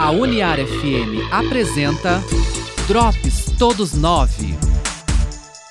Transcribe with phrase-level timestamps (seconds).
[0.00, 2.20] A Uniar FM apresenta
[2.86, 4.54] Drops Todos Nove.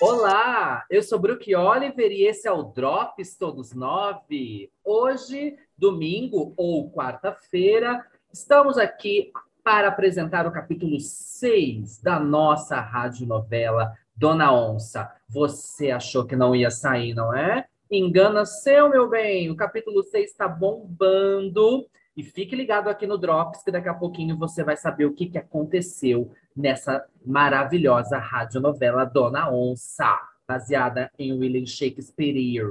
[0.02, 4.70] Olá, eu sou Brook Oliver e esse é o Drops Todos Nove.
[4.84, 9.32] Hoje, domingo ou quarta-feira, estamos aqui
[9.64, 15.10] para apresentar o capítulo 6 da nossa radionovela Dona Onça.
[15.30, 17.66] Você achou que não ia sair, não é?
[17.90, 19.50] Engana seu, meu bem.
[19.50, 21.88] O capítulo 6 está bombando.
[22.18, 25.28] E fique ligado aqui no Drops, que daqui a pouquinho você vai saber o que,
[25.28, 32.66] que aconteceu nessa maravilhosa radionovela Dona Onça, baseada em William Shakespeare.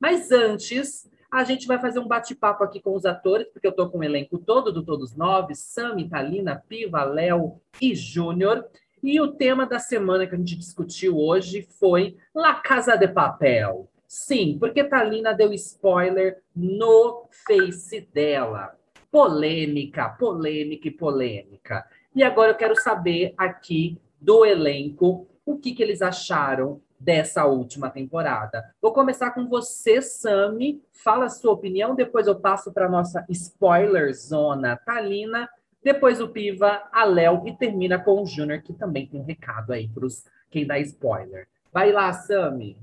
[0.00, 3.88] Mas antes, a gente vai fazer um bate-papo aqui com os atores, porque eu estou
[3.88, 8.66] com o elenco todo do Todos Nove, Sam, Italina, Piva, Léo e Júnior.
[9.00, 13.88] E o tema da semana que a gente discutiu hoje foi La Casa de Papel.
[14.08, 18.79] Sim, porque Talina deu spoiler no Face dela.
[19.10, 21.84] Polêmica, polêmica e polêmica.
[22.14, 27.88] E agora eu quero saber aqui do elenco o que, que eles acharam dessa última
[27.88, 28.62] temporada.
[28.80, 30.82] Vou começar com você, Sami.
[30.92, 35.48] Fala a sua opinião, depois eu passo para nossa spoiler zona Talina,
[35.82, 39.72] depois o Piva, a Léo e termina com o Júnior, que também tem um recado
[39.72, 40.06] aí para
[40.50, 41.48] quem dá spoiler.
[41.72, 42.76] Vai lá, Sami.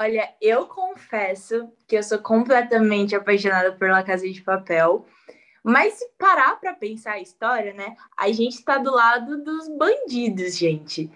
[0.00, 5.04] Olha, eu confesso que eu sou completamente apaixonada por La Casa de Papel.
[5.60, 7.96] Mas se parar para pensar a história, né?
[8.16, 11.10] A gente está do lado dos bandidos, gente.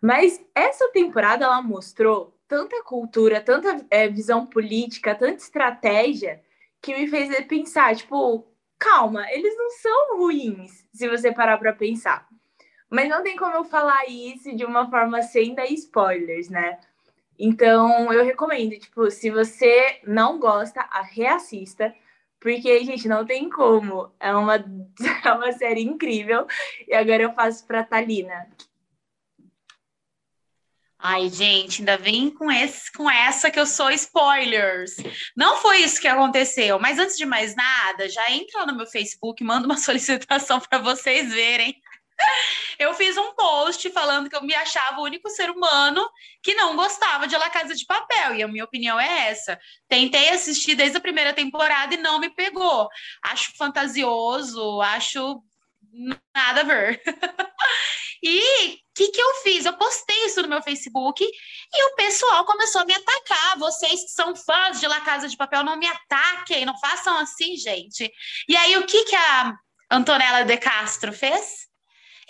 [0.00, 6.42] Mas essa temporada ela mostrou tanta cultura, tanta é, visão política, tanta estratégia
[6.80, 8.46] que me fez pensar, tipo,
[8.78, 12.26] calma, eles não são ruins, se você parar para pensar.
[12.88, 16.80] Mas não tem como eu falar isso de uma forma sem dar spoilers, né?
[17.44, 21.92] Então, eu recomendo, tipo, se você não gosta, reassista,
[22.38, 24.14] porque, gente, não tem como.
[24.20, 24.54] É uma,
[25.26, 26.46] é uma série incrível.
[26.86, 28.48] E agora eu faço pra Talina.
[30.96, 34.94] Ai, gente, ainda vem com, esse, com essa que eu sou spoilers.
[35.36, 39.42] Não foi isso que aconteceu, mas antes de mais nada, já entra no meu Facebook,
[39.42, 41.74] manda uma solicitação para vocês verem
[42.78, 46.04] eu fiz um post falando que eu me achava o único ser humano
[46.42, 49.58] que não gostava de La Casa de Papel, e a minha opinião é essa.
[49.88, 52.88] Tentei assistir desde a primeira temporada e não me pegou.
[53.22, 55.42] Acho fantasioso, acho
[56.34, 57.02] nada a ver.
[58.22, 59.64] e o que, que eu fiz?
[59.64, 63.58] Eu postei isso no meu Facebook e o pessoal começou a me atacar.
[63.58, 67.56] Vocês que são fãs de La Casa de Papel, não me ataquem, não façam assim,
[67.56, 68.10] gente.
[68.48, 69.54] E aí, o que, que a
[69.90, 71.71] Antonella de Castro fez?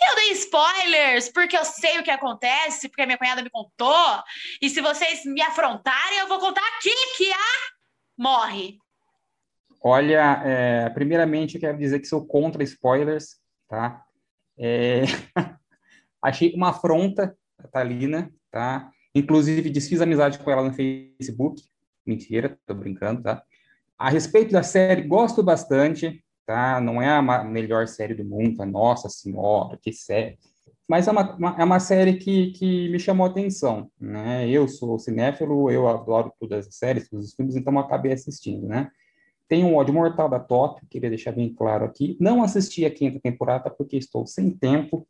[0.01, 4.23] Eu dei spoilers, porque eu sei o que acontece, porque a minha cunhada me contou.
[4.61, 7.73] E se vocês me afrontarem, eu vou contar aqui que a
[8.17, 8.77] morre.
[9.81, 13.37] Olha, é, primeiramente eu quero dizer que sou contra spoilers,
[13.67, 14.01] tá?
[14.57, 15.03] É...
[16.21, 18.89] Achei uma afronta a Thalina, tá?
[19.13, 21.61] Inclusive, desfiz amizade com ela no Facebook.
[22.05, 23.43] Mentira, tô brincando, tá?
[23.97, 26.79] A respeito da série, gosto bastante, tá?
[26.81, 28.65] Não é a melhor série do mundo, tá?
[28.65, 30.37] nossa senhora, que série.
[30.87, 34.47] Mas é uma, uma, é uma série que, que me chamou a atenção, né?
[34.49, 38.91] Eu sou cinéfilo, eu adoro todas as séries, todos os filmes, então acabei assistindo, né?
[39.47, 42.17] Tem um ódio mortal da Top, queria deixar bem claro aqui.
[42.19, 45.07] Não assisti a quinta temporada porque estou sem tempo,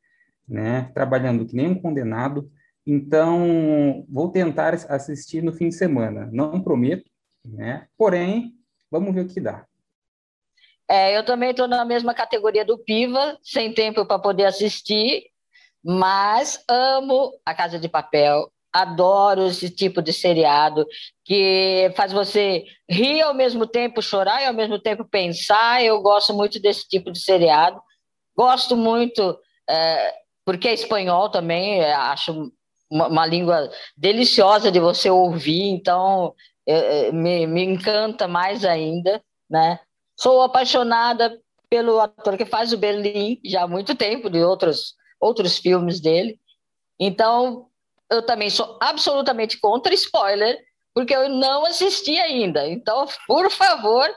[0.47, 0.91] né?
[0.93, 2.51] Trabalhando que nem um condenado.
[2.85, 6.29] Então, vou tentar assistir no fim de semana.
[6.31, 7.09] Não prometo,
[7.45, 7.87] né?
[7.97, 8.53] Porém,
[8.91, 9.65] vamos ver o que dá.
[10.89, 15.23] É, eu também estou na mesma categoria do Piva, sem tempo para poder assistir,
[15.83, 20.85] mas amo A Casa de Papel, adoro esse tipo de seriado
[21.23, 25.83] que faz você rir ao mesmo tempo, chorar e ao mesmo tempo pensar.
[25.83, 27.79] Eu gosto muito desse tipo de seriado.
[28.35, 29.37] Gosto muito,
[29.69, 30.13] é,
[30.43, 32.51] porque é espanhol também, é, acho
[32.89, 36.33] uma, uma, língua deliciosa de você ouvir, então
[36.67, 39.79] é, é me, me encanta mais ainda, né?
[40.23, 41.37] Sou apaixonada
[41.69, 46.39] pelo ator que faz o Berlim já há muito tempo, de outros, outros filmes dele.
[46.97, 47.67] Então,
[48.09, 50.57] eu também sou absolutamente contra spoiler,
[50.93, 52.65] porque eu não assisti ainda.
[52.69, 54.09] Então, por favor,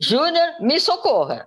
[0.00, 1.46] Júnior, me socorra.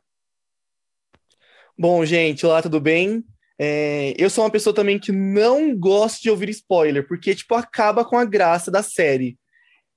[1.75, 3.23] Bom, gente, olá, tudo bem?
[3.57, 8.05] É, eu sou uma pessoa também que não gosta de ouvir spoiler, porque, tipo, acaba
[8.05, 9.39] com a graça da série.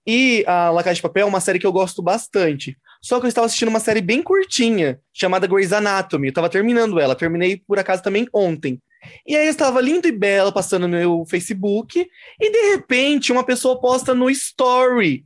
[0.06, 2.76] E a La Casa de Papel é uma série que eu gosto bastante.
[3.02, 6.28] Só que eu estava assistindo uma série bem curtinha, chamada Grey's Anatomy.
[6.28, 8.80] Eu estava terminando ela, terminei por acaso também ontem.
[9.26, 12.06] E aí eu estava lindo e belo passando no meu Facebook,
[12.38, 15.24] e de repente uma pessoa posta no story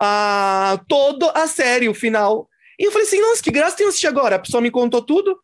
[0.00, 2.48] a, toda a série, o final.
[2.78, 4.36] E eu falei assim, nossa, que graça tem assistir agora.
[4.36, 5.38] A pessoa me contou tudo,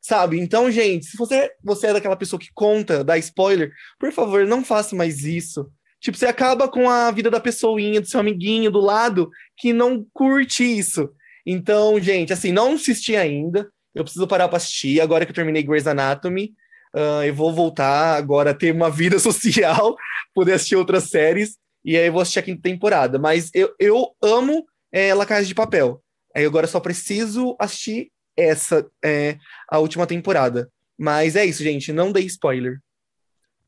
[0.00, 0.38] sabe?
[0.38, 4.64] Então, gente, se você, você é daquela pessoa que conta, dá spoiler, por favor, não
[4.64, 5.68] faça mais isso.
[6.04, 10.06] Tipo, você acaba com a vida da pessoinha, do seu amiguinho do lado, que não
[10.12, 11.10] curte isso.
[11.46, 13.70] Então, gente, assim, não assisti ainda.
[13.94, 15.00] Eu preciso parar para assistir.
[15.00, 16.52] Agora que eu terminei Grey's Anatomy,
[16.94, 19.96] uh, eu vou voltar agora a ter uma vida social,
[20.34, 21.56] poder assistir outras séries.
[21.82, 23.18] E aí eu vou assistir a quinta temporada.
[23.18, 24.62] Mas eu, eu amo
[24.92, 26.02] é, La Casa de Papel.
[26.36, 29.38] Aí agora só preciso assistir essa, é,
[29.70, 30.68] a última temporada.
[30.98, 31.94] Mas é isso, gente.
[31.94, 32.78] Não dei spoiler.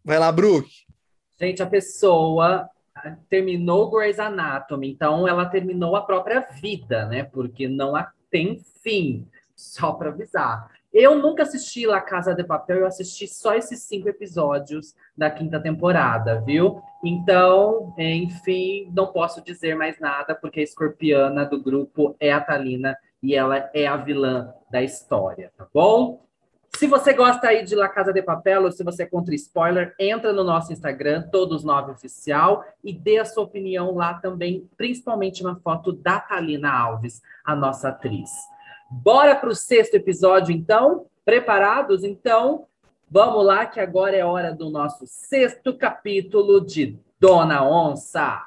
[0.05, 0.69] Vai lá, Brook.
[1.39, 2.69] Gente, a pessoa
[3.29, 7.25] terminou Grey's Anatomy, então ela terminou a própria vida, né?
[7.25, 7.93] Porque não
[8.31, 10.71] tem fim, só para avisar.
[10.93, 15.61] Eu nunca assisti La Casa de Papel, eu assisti só esses cinco episódios da quinta
[15.61, 16.81] temporada, viu?
[17.05, 22.97] Então, enfim, não posso dizer mais nada, porque a escorpiana do grupo é a Talina
[23.23, 26.26] e ela é a vilã da história, tá bom?
[26.77, 29.95] Se você gosta aí de La Casa de Papel ou se você é contra spoiler,
[29.99, 35.43] entra no nosso Instagram, Todos Nove Oficial, e dê a sua opinião lá também, principalmente
[35.43, 38.31] na foto da Talina Alves, a nossa atriz.
[38.91, 41.07] Bora para o sexto episódio, então?
[41.25, 42.05] Preparados?
[42.05, 42.67] Então,
[43.11, 48.43] vamos lá, que agora é hora do nosso sexto capítulo de Dona Onça.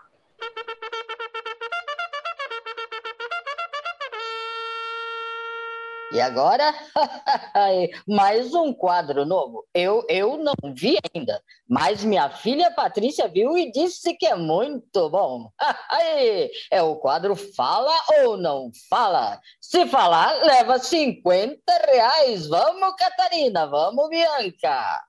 [6.12, 6.74] E agora,
[8.08, 9.68] mais um quadro novo.
[9.76, 11.40] Eu, eu não vi ainda,
[11.70, 15.52] mas minha filha Patrícia viu e disse que é muito bom.
[16.72, 19.40] é o quadro Fala ou Não Fala.
[19.62, 21.62] Se falar, leva 50
[21.92, 22.48] reais.
[22.48, 25.04] Vamos, Catarina, vamos, Bianca.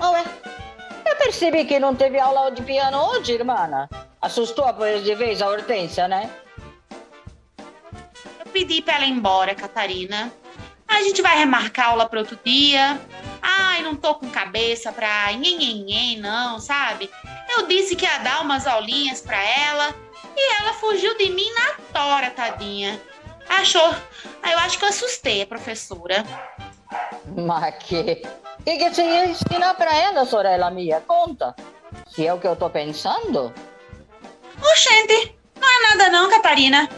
[0.00, 0.24] Ué,
[1.06, 3.86] eu percebi que não teve aula de piano hoje, irmã.
[4.22, 6.47] Assustou de vez a Hortência, né?
[8.58, 10.32] Pedi para ela ir embora, Catarina.
[10.88, 13.00] A gente vai remarcar aula para outro dia.
[13.40, 17.08] Ai, não tô com cabeça pra nhenhenhen, não, sabe?
[17.50, 19.94] Eu disse que ia dar umas aulinhas para ela
[20.36, 23.00] e ela fugiu de mim na tora, tadinha.
[23.48, 23.94] Achou?
[24.42, 26.24] Eu acho que eu assustei a professora.
[27.36, 28.22] Mas que?
[28.58, 31.00] O que, que você ia ensinar para ela, Sorella minha?
[31.02, 31.54] Conta.
[32.08, 33.52] Se é o que eu tô pensando.
[34.60, 36.88] Oxente, não é nada não, Catarina.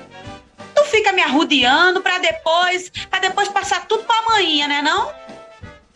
[0.91, 5.13] Fica me arrudeando para depois, para depois passar tudo pra amanhã, né não?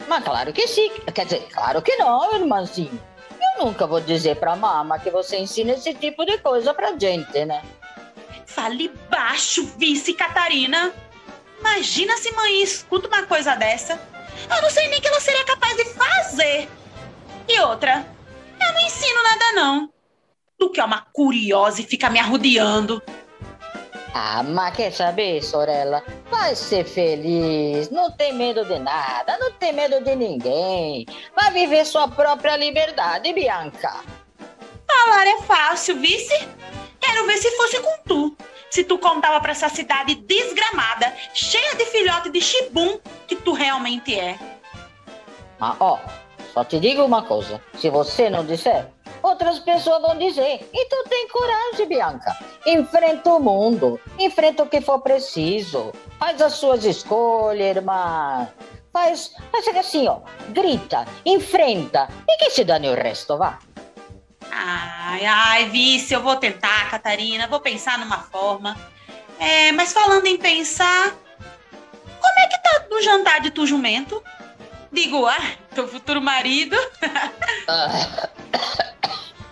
[0.07, 0.91] Mas claro que sim.
[1.13, 3.01] Quer dizer, claro que não, irmãzinho.
[3.59, 7.45] Eu nunca vou dizer pra mama que você ensina esse tipo de coisa pra gente,
[7.45, 7.63] né?
[8.47, 10.93] Fale baixo, vice Catarina.
[11.59, 14.01] Imagina se mãe escuta uma coisa dessa.
[14.55, 16.69] Eu não sei nem que ela seria capaz de fazer.
[17.49, 18.07] E outra,
[18.61, 19.91] eu não ensino nada não.
[20.59, 23.03] Tu que é uma curiosa e fica me arrudeando.
[24.17, 26.01] Ah, mas quer saber, Sorella?
[26.31, 31.05] Vai ser feliz, não tem medo de nada, não tem medo de ninguém.
[31.35, 34.05] Vai viver sua própria liberdade, Bianca.
[34.87, 36.49] Falar é fácil, vice?
[37.01, 38.37] Quero ver se fosse com tu.
[38.71, 44.17] Se tu contava pra essa cidade desgramada, cheia de filhote de chibum, que tu realmente
[44.17, 44.39] é.
[45.61, 45.99] Ah, ó,
[46.53, 47.61] só te digo uma coisa.
[47.81, 48.94] Se você não disser,
[49.45, 50.69] outras pessoas vão dizer.
[50.73, 52.37] Então tem coragem, Bianca.
[52.67, 55.93] Enfrenta o mundo, enfrenta o que for preciso.
[56.19, 58.49] Faz as suas escolhas, irmã.
[58.93, 60.21] Faz, faz assim, ó.
[60.49, 62.09] Grita, enfrenta.
[62.29, 63.59] E que se dane o resto, vá.
[64.51, 67.47] Ai, ai, vice, eu vou tentar, Catarina.
[67.47, 68.77] Vou pensar numa forma.
[69.39, 71.11] É, mas falando em pensar,
[72.21, 74.23] como é que tá no jantar de tu jumento?
[74.93, 76.77] Digo, ah, teu futuro marido.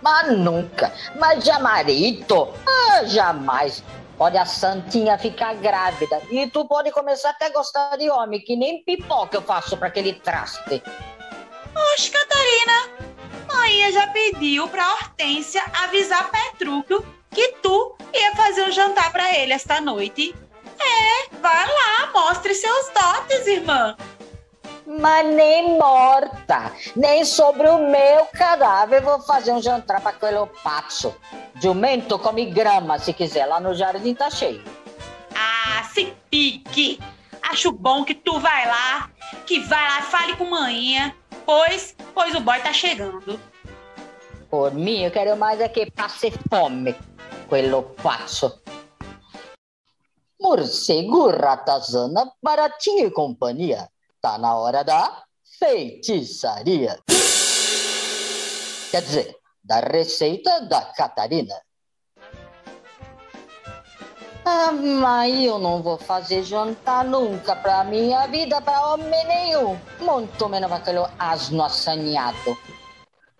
[0.03, 0.93] Mas nunca.
[1.17, 2.53] Mas já marido?
[2.67, 3.81] Ah, jamais.
[4.17, 6.21] Pode a Santinha ficar grávida.
[6.29, 9.87] E tu pode começar até a gostar de homem, que nem pipoca eu faço para
[9.87, 10.83] aquele traste.
[11.93, 13.13] Oxe, Catarina.
[13.51, 19.53] Mãe já pediu pra Hortência avisar Petrúquio que tu ia fazer um jantar para ele
[19.53, 20.35] esta noite.
[20.79, 23.95] É, vai lá, mostre seus dotes, irmã
[24.85, 31.13] mas nem morta, nem sobre o meu cadáver vou fazer um jantar para aquele pato.
[31.61, 34.63] Jumento come grama, se quiser, lá no jardim tá cheio.
[35.35, 36.99] Ah, se pique!
[37.41, 39.09] Acho bom que tu vai lá,
[39.45, 43.39] que vai lá, fale com manhinha, pois, pois o boy tá chegando.
[44.49, 46.95] Por mim, eu quero mais é que passe fome,
[47.49, 48.61] quello pazzo.
[50.39, 53.87] Morcego, ratazana, baratinho e companhia.
[54.23, 55.21] Tá na hora da
[55.59, 56.97] feitiçaria.
[58.89, 61.53] Quer dizer, da receita da Catarina.
[64.45, 69.77] Ah, mas eu não vou fazer jantar nunca pra minha vida, pra homem nenhum.
[69.99, 72.57] Muito menos aquele asno assanhado.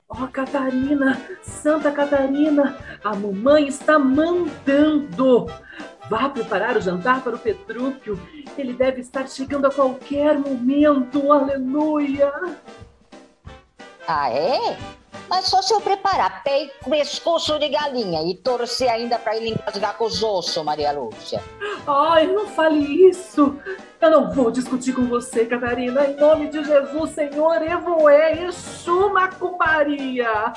[0.09, 5.47] Oh, Catarina, Santa Catarina, a mamãe está mandando.
[6.09, 8.19] Vá preparar o jantar para o Petrúquio.
[8.57, 11.31] Ele deve estar chegando a qualquer momento.
[11.31, 12.31] Aleluia!
[14.07, 14.77] Ah, é?
[15.29, 19.97] Mas só se eu preparar peito, pescoço de galinha e torcer ainda para ele engasgar
[19.97, 21.41] com os ossos, Maria Lúcia.
[21.87, 22.79] Ai, não fale
[23.09, 23.57] isso.
[23.99, 26.05] Eu não vou discutir com você, Catarina.
[26.05, 30.53] Em nome de Jesus, Senhor, Evoé, Exu Macumbaria.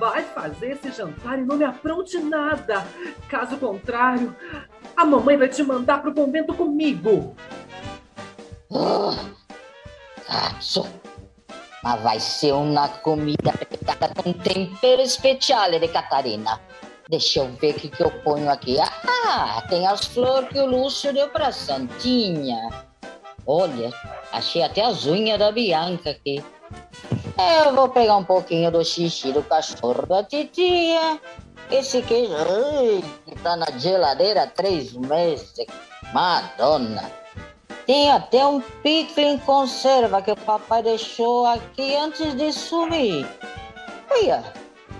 [0.00, 2.86] Vai fazer esse jantar e não me apronte nada.
[3.28, 4.34] Caso contrário,
[4.98, 7.36] a mamãe vai te mandar pro convento comigo.
[8.68, 9.14] Oh,
[10.26, 10.84] cazzo.
[11.84, 16.60] Mas vai ser uma comida preparada com tempero especial de Catarina.
[17.08, 18.76] Deixa eu ver o que, que eu ponho aqui.
[18.80, 22.68] Ah, tem as flores que o Lúcio deu pra Santinha.
[23.46, 23.92] Olha,
[24.32, 26.44] achei até as unhas da Bianca aqui.
[27.38, 31.20] Eu vou pegar um pouquinho do xixi do cachorro da titia.
[31.70, 35.54] Esse queijo ai, que tá na geladeira há três meses.
[36.12, 37.10] Madonna.
[37.86, 43.26] Tem até um picle em conserva que o papai deixou aqui antes de sumir.
[44.10, 44.42] Olha,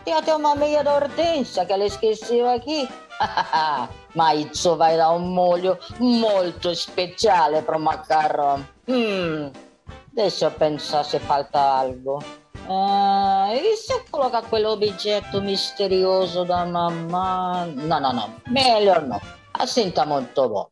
[0.05, 2.89] tem até uma meia da hortência que ela esqueceu aqui.
[4.15, 8.65] Mas isso vai dar um molho muito especial para o macarrão.
[8.87, 9.51] Hum,
[10.19, 12.19] deixa eu pensar se falta algo.
[12.69, 17.73] Ah, e se eu colocar aquele objeto misterioso da mamãe?
[17.77, 18.35] Não, não, não.
[18.49, 19.21] Melhor não.
[19.55, 20.69] Assim tá muito bom.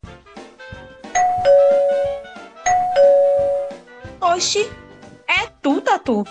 [4.19, 4.69] Oxi,
[5.29, 6.25] é tu, Tatu?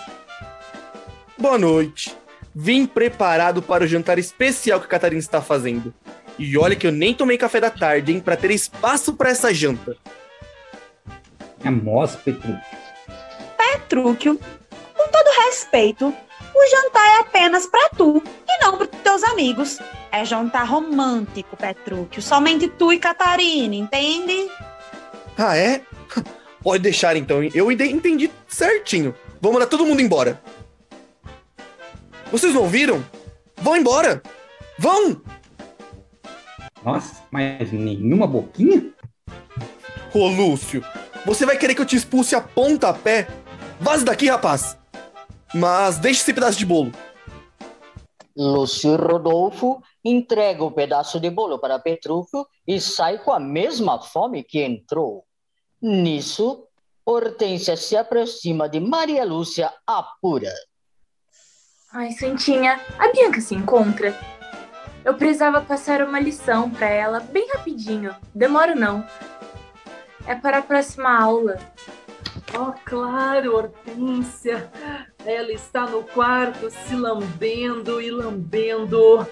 [1.39, 2.15] Boa noite.
[2.53, 5.91] Vim preparado para o jantar especial que a Catarina está fazendo.
[6.37, 9.51] E olha que eu nem tomei café da tarde, hein, para ter espaço para essa
[9.51, 9.97] janta.
[11.63, 12.15] É mós,
[13.71, 13.77] Petrúquio.
[13.87, 14.39] Petrúquio,
[14.95, 19.79] com todo respeito, o jantar é apenas para tu e não para teus amigos.
[20.11, 22.21] É jantar romântico, Petrúquio.
[22.21, 24.49] Somente tu e Catarina, entende?
[25.37, 25.81] Ah, é?
[26.63, 29.13] Pode deixar então, eu entendi certinho.
[29.41, 30.41] Vamos mandar todo mundo embora.
[32.31, 33.05] Vocês não ouviram?
[33.57, 34.21] Vão embora!
[34.77, 35.21] Vão!
[36.83, 38.91] Nossa, mas nenhuma boquinha?
[40.13, 40.83] Ô, Lúcio,
[41.25, 43.27] você vai querer que eu te expulse a pontapé?
[43.79, 44.77] Vaze daqui, rapaz!
[45.53, 46.91] Mas deixe esse pedaço de bolo.
[48.35, 54.43] Lúcio Rodolfo entrega o pedaço de bolo para Petrúquio e sai com a mesma fome
[54.43, 55.25] que entrou.
[55.81, 56.67] Nisso,
[57.09, 60.53] Hortência se aproxima de Maria Lúcia apura.
[61.93, 64.13] Ai, Santinha, a Bianca se encontra.
[65.05, 68.13] Eu precisava passar uma lição para ela bem rapidinho.
[68.35, 69.07] Demora não.
[70.27, 71.57] É para a próxima aula.
[72.55, 74.69] Oh, claro, Hortência.
[75.25, 79.27] Ela está no quarto se lambendo e lambendo.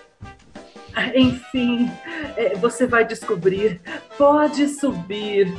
[1.13, 1.91] Enfim,
[2.37, 3.81] é, você vai descobrir.
[4.17, 5.53] Pode subir.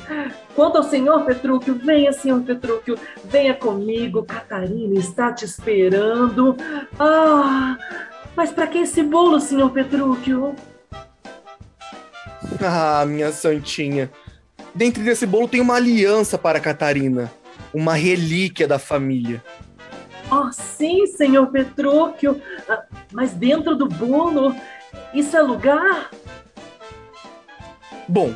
[0.54, 4.24] Quanto ao senhor Petrúquio, venha, senhor Petrúquio, venha comigo.
[4.24, 6.56] Catarina está te esperando.
[6.98, 7.76] Ah,
[8.34, 10.54] mas para que esse bolo, senhor Petrúquio?
[12.62, 14.10] Ah, minha santinha.
[14.74, 17.32] Dentro desse bolo tem uma aliança para Catarina,
[17.72, 19.42] uma relíquia da família.
[20.30, 22.40] Oh, sim, senhor Petrúquio.
[22.68, 24.54] Ah, mas dentro do bolo
[25.12, 26.10] isso é lugar?
[28.08, 28.34] Bom,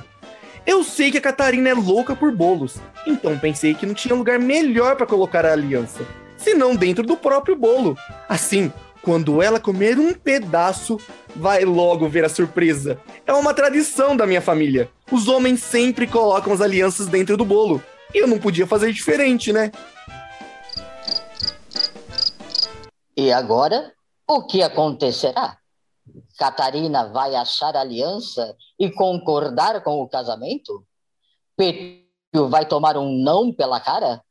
[0.66, 4.38] eu sei que a Catarina é louca por bolos, então pensei que não tinha lugar
[4.38, 6.04] melhor para colocar a aliança,
[6.36, 7.96] senão dentro do próprio bolo.
[8.28, 8.72] Assim,
[9.02, 10.98] quando ela comer um pedaço,
[11.34, 12.98] vai logo ver a surpresa.
[13.26, 14.90] É uma tradição da minha família.
[15.10, 17.82] Os homens sempre colocam as alianças dentro do bolo.
[18.12, 19.70] Eu não podia fazer diferente, né?
[23.16, 23.92] E agora,
[24.26, 25.58] o que acontecerá?
[26.38, 30.84] Catarina vai achar aliança e concordar com o casamento?
[31.56, 34.22] Petro vai tomar um não pela cara?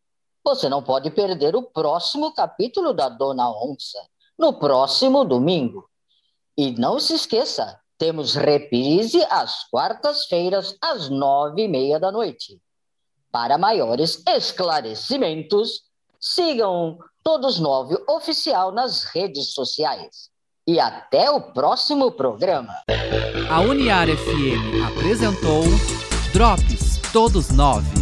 [0.43, 3.99] Você não pode perder o próximo capítulo da Dona Onça,
[4.37, 5.87] no próximo domingo.
[6.57, 12.59] E não se esqueça, temos reprise às quartas-feiras, às nove e meia da noite.
[13.31, 15.83] Para maiores esclarecimentos,
[16.19, 20.29] sigam Todos Nove Oficial nas redes sociais
[20.67, 22.73] e até o próximo programa.
[23.49, 25.63] A Uniar FM apresentou
[26.33, 27.98] Drops Todos Nove.